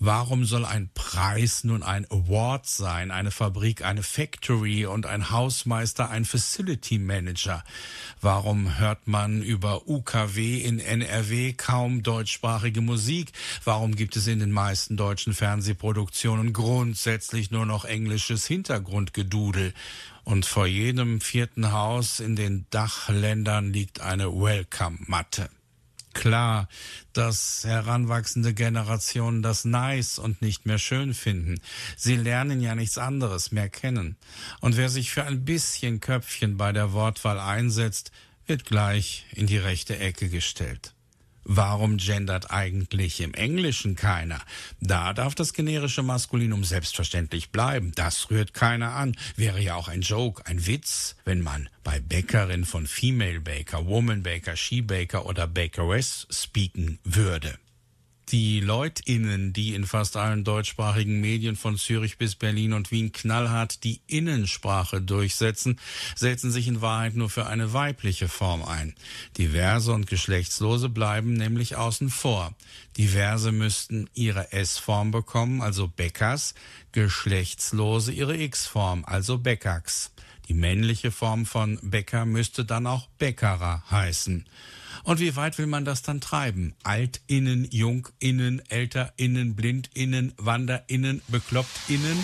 [0.05, 6.11] Warum soll ein Preis nun ein Award sein, eine Fabrik eine Factory und ein Hausmeister
[6.11, 7.63] ein Facility Manager?
[8.21, 13.31] Warum hört man über UKW in NRW kaum deutschsprachige Musik?
[13.63, 19.73] Warum gibt es in den meisten deutschen Fernsehproduktionen grundsätzlich nur noch englisches Hintergrundgedudel?
[20.25, 25.49] Und vor jedem vierten Haus in den Dachländern liegt eine Welcome-Matte
[26.15, 26.69] klar,
[27.13, 31.61] dass heranwachsende Generationen das nice und nicht mehr schön finden.
[31.97, 34.17] Sie lernen ja nichts anderes mehr kennen.
[34.61, 38.13] Und wer sich für ein bisschen Köpfchen bei der Wortwahl einsetzt,
[38.47, 40.95] wird gleich in die rechte Ecke gestellt.
[41.45, 44.41] Warum gendert eigentlich im Englischen keiner?
[44.81, 47.93] Da darf das generische Maskulinum selbstverständlich bleiben.
[47.95, 49.17] Das rührt keiner an.
[49.37, 54.23] Wäre ja auch ein Joke, ein Witz, wenn man bei Bäckerin von Female Baker, Woman
[54.23, 57.59] Baker, She Baker oder Bakeress speaken würde.
[58.33, 63.85] Die LeutInnen, die in fast allen deutschsprachigen Medien von Zürich bis Berlin und Wien knallhart
[63.85, 65.79] die Innensprache durchsetzen,
[66.17, 68.95] setzen sich in Wahrheit nur für eine weibliche Form ein.
[69.37, 72.55] Diverse und Geschlechtslose bleiben nämlich außen vor.
[72.97, 76.55] Diverse müssten ihre S-Form bekommen, also Beckers,
[76.93, 80.12] Geschlechtslose ihre X-Form, also Beckax.
[80.53, 84.45] Die männliche Form von Bäcker müsste dann auch Bäckerer heißen.
[85.03, 86.75] Und wie weit will man das dann treiben?
[86.83, 92.23] Altinnen, Junginnen, Älterinnen, Blindinnen, Wanderinnen, Beklopptinnen?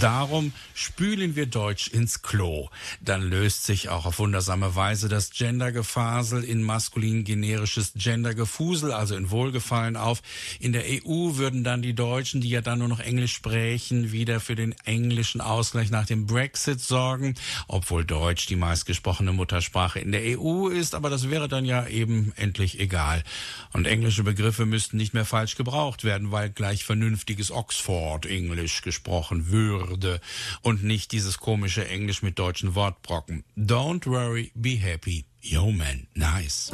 [0.00, 2.68] Darum spülen wir Deutsch ins Klo.
[3.00, 9.30] Dann löst sich auch auf wundersame Weise das Gendergefasel in maskulin generisches Gendergefusel, also in
[9.30, 10.22] Wohlgefallen auf.
[10.60, 14.40] In der EU würden dann die Deutschen, die ja dann nur noch Englisch sprechen, wieder
[14.40, 17.34] für den englischen Ausgleich nach dem Brexit sorgen,
[17.66, 22.32] obwohl Deutsch die meistgesprochene Muttersprache in der EU ist, aber das wäre dann ja eben
[22.36, 23.24] endlich egal.
[23.72, 29.77] Und englische Begriffe müssten nicht mehr falsch gebraucht werden, weil gleich vernünftiges Oxford-Englisch gesprochen würde
[29.86, 30.20] würde
[30.62, 33.44] und nicht dieses komische Englisch mit deutschen Wortbrocken.
[33.56, 35.24] Don't worry, be happy.
[35.40, 36.72] Yo man, nice.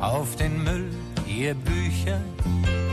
[0.00, 0.90] Auf den Müll,
[1.26, 2.20] ihr Bücher,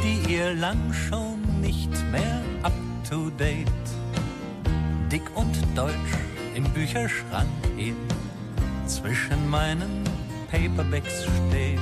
[0.04, 2.74] die ihr lang schon nicht mehr up
[3.08, 3.68] to date.
[5.12, 5.94] Dick und deutsch
[6.56, 7.48] im Bücherschrank
[7.78, 7.96] hin
[8.86, 10.04] zwischen meinen
[10.50, 11.80] Paperbacks steht.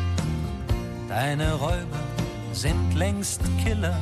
[1.08, 2.00] Deine Räuber
[2.54, 3.98] sind längst Killer.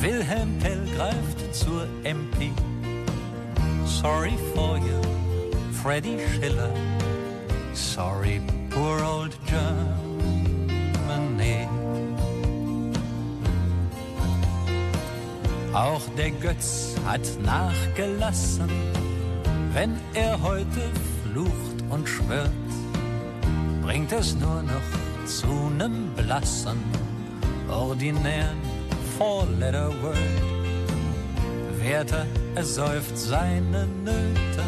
[0.00, 2.50] Wilhelm Tell greift zur MP.
[3.84, 5.02] Sorry for you,
[5.82, 6.72] Freddy Schiller.
[7.74, 8.40] Sorry,
[8.70, 9.98] poor old Germany.
[15.74, 18.70] Auch der Götz hat nachgelassen
[19.78, 20.90] wenn er heute
[21.22, 22.50] flucht und schwört,
[23.80, 24.90] bringt es nur noch
[25.24, 26.82] zu nem blassen,
[27.70, 28.58] ordinären
[29.16, 30.16] Four-Letter-Word.
[31.80, 32.26] Werther
[32.56, 34.64] ersäuft seine Nöte,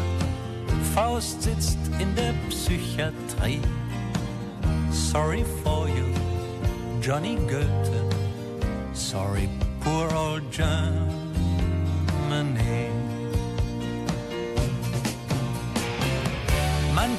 [0.95, 3.59] Faust sitzt in der Psychiatrie.
[4.91, 6.07] Sorry for you,
[7.01, 8.01] Johnny Goethe.
[8.93, 9.49] Sorry,
[9.81, 11.20] poor old Germany.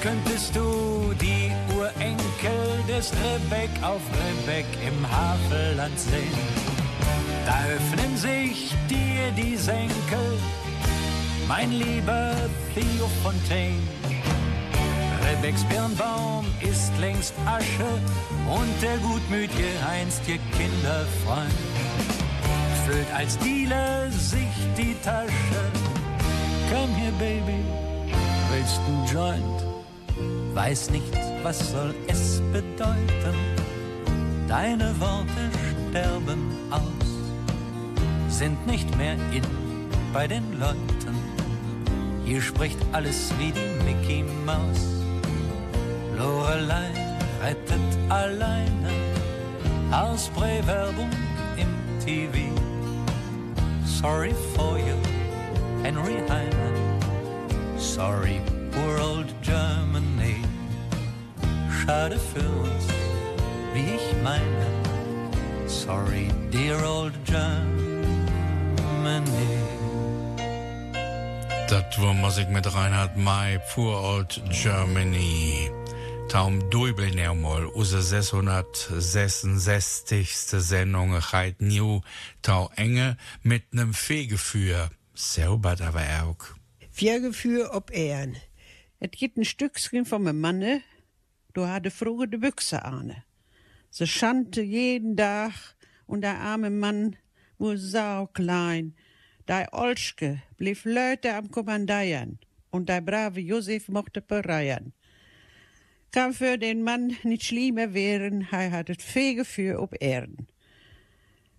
[0.03, 6.39] Könntest du die Urenkel des Rebeck auf Rebeck im Havelland sehen.
[7.47, 10.39] Da öffnen sich dir die Senkel,
[11.47, 12.35] mein lieber
[12.75, 13.79] Theo Fontaine.
[15.25, 17.93] Rebecks Birnbaum ist längst Asche
[18.51, 21.53] und der gutmütige Heinz, ihr Kinderfreund,
[22.87, 25.63] füllt als Dealer sich die Tasche.
[26.73, 27.65] Komm hier, Baby,
[28.51, 29.62] willst du Joint?
[30.55, 33.37] Weiß nicht, was soll es bedeuten.
[34.49, 35.51] Deine Worte
[35.91, 37.09] sterben aus,
[38.29, 39.43] sind nicht mehr in
[40.13, 41.17] bei den Leuten.
[42.25, 44.81] Hier spricht alles wie die Mickey Maus.
[46.17, 46.91] Lorelei
[47.43, 47.81] rettet
[48.11, 48.91] alleine,
[49.91, 51.11] Haarspray-Werbung
[51.57, 51.69] im
[52.05, 52.53] TV.
[53.85, 54.97] Sorry for you,
[55.83, 56.99] Henry Heine.
[57.79, 58.41] Sorry,
[58.73, 60.43] poor old Germany.
[61.71, 62.87] Schade für uns,
[63.75, 64.67] wie ich meine.
[65.67, 67.83] Sorry, dear old Germany.
[71.69, 75.71] Das war Musik mit Reinhard May, Poor Old Germany.
[76.29, 80.61] Taum Dubel nermol, use 666.
[80.61, 82.01] Sendung Reit New,
[82.43, 84.91] Tau Enge mit nem Fegeführ.
[85.15, 86.37] Sauber aber auch.
[86.91, 88.37] Fegeführ ob Ehren.
[89.05, 90.81] Et gibt ein Stückchen von einem Manne,
[91.55, 93.25] du hatte früher de Büchse ahne.
[93.91, 95.53] Sie schante jeden Tag
[96.07, 97.17] und der arme Mann
[97.59, 98.95] war sau klein.
[99.49, 102.39] Der Olschke blieb Leute am Kommandieren
[102.71, 104.93] und der brave Josef mochte bereiern.
[106.13, 110.47] Kann für den Mann nicht schlimmer werden, er hatte Fegeführ ob Erden.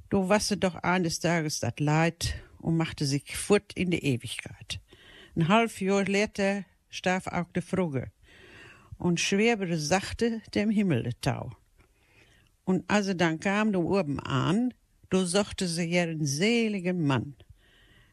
[0.10, 4.80] Du wasse doch eines Tages dat Leid und machte sich fort in die Ewigkeit.
[5.36, 6.64] Ein halb Jahr später
[6.94, 8.12] starb auch de Frugge
[8.98, 11.52] und schwebere sachte dem Himmel de Tau.
[12.66, 14.74] Und als er dann kam du oben an,
[15.10, 17.36] du suchte sie ihren seligen Mann.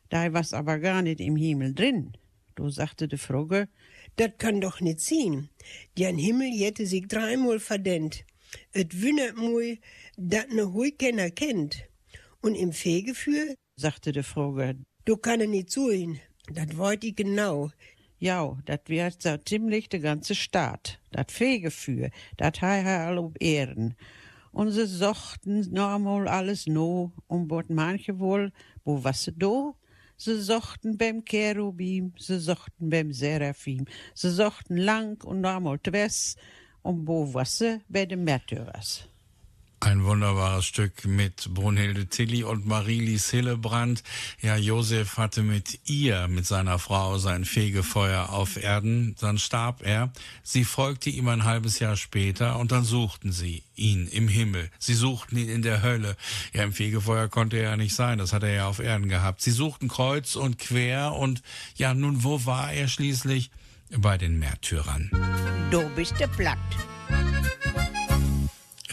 [0.09, 2.17] Da was aber gar nicht im Himmel drin.
[2.57, 3.69] Du sagte de Frugge,
[4.17, 5.51] Dat kann doch nicht sein.
[5.97, 8.25] Den Himmel hätte sich dreimal verdient.
[8.73, 9.81] Et wünnert mui,
[10.17, 11.85] dat ne hui keiner kennt.
[12.41, 16.19] Und im Fegefühl, sagte de Frugge, du kann er nicht zuhin.
[16.53, 17.71] Dat wollt ich genau.
[18.23, 20.99] Ja, dat wird so ziemlich de ganze Staat.
[21.11, 23.95] Dat Fegefühl, dat hei all ob Ehren.
[24.53, 28.53] Und sie sochten normal alles no, und bot manche wohl,
[28.85, 29.75] wo was sie do?
[30.19, 36.37] Sie sochten beim Cherubim, sie sochten beim Seraphim, sie sochten lang und normal twes,
[36.83, 39.09] und wo was sie bei den Märtyrers.
[39.83, 44.03] Ein wunderbares Stück mit Brunhilde Tilly und Marilis Hillebrand.
[44.43, 49.17] Ja, Josef hatte mit ihr, mit seiner Frau, sein Fegefeuer auf Erden.
[49.21, 50.13] Dann starb er.
[50.43, 54.71] Sie folgte ihm ein halbes Jahr später und dann suchten sie ihn im Himmel.
[54.79, 56.15] Sie suchten ihn in der Hölle.
[56.53, 58.19] Ja, im Fegefeuer konnte er ja nicht sein.
[58.19, 59.41] Das hat er ja auf Erden gehabt.
[59.41, 61.43] Sie suchten kreuz und quer und
[61.75, 63.51] ja, nun, wo war er schließlich?
[63.97, 65.11] Bei den Märtyrern.
[65.71, 66.29] Du bist der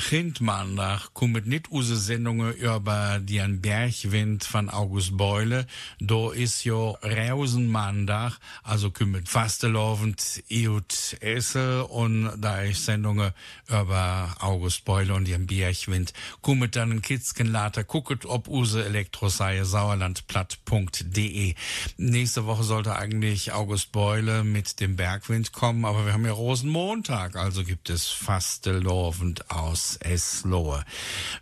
[0.08, 0.18] Platt.
[0.18, 5.66] Kindmaandag kommet niet Sendungen über den Bergwind von August Beule.
[6.00, 13.32] Da ist ja Rausenmaandag, also kommet fastelovend Iut Esse und da ist Sendungen
[13.68, 16.14] über August Beule und den Bergwind.
[16.42, 21.54] Kommet dann ein Kitzken later, gucket ob use Elektroseie sauerlandplatt.de.
[21.98, 27.36] Nächste Woche sollte eigentlich August Beule mit dem Bergwind kommen, aber wir haben ja Rosenmontag,
[27.36, 30.84] also gibt es fastelovend aus Eslohe.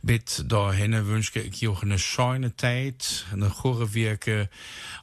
[0.01, 4.49] Bit dahin wünsche ich euch eine schöne Zeit, eine gute Wirke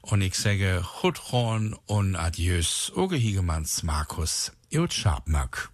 [0.00, 2.92] und ich sage gut ron und adieus.
[2.96, 5.70] Oge Higemanns Markus, Jut Schabmack.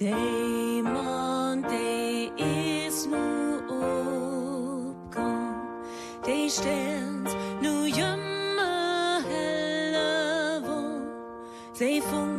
[0.00, 5.54] Dämon, der ist nu opkom,
[6.26, 7.11] der sterns
[11.82, 12.31] sie funkeln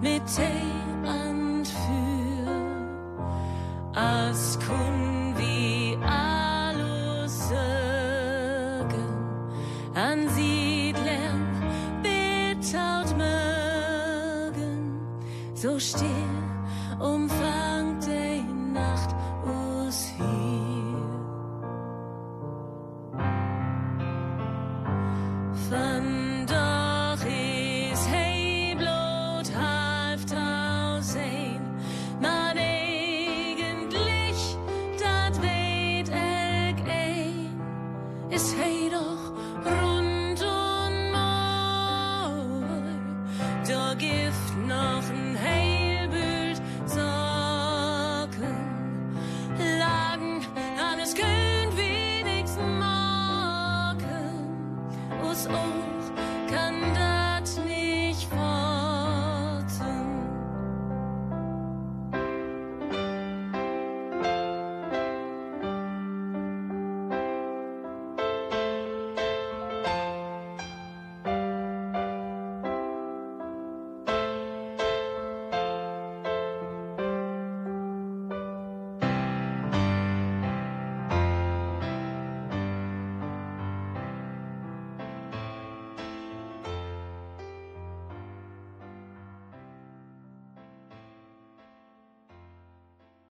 [0.00, 0.80] mit Tee
[1.64, 2.50] für,
[3.94, 4.89] als kun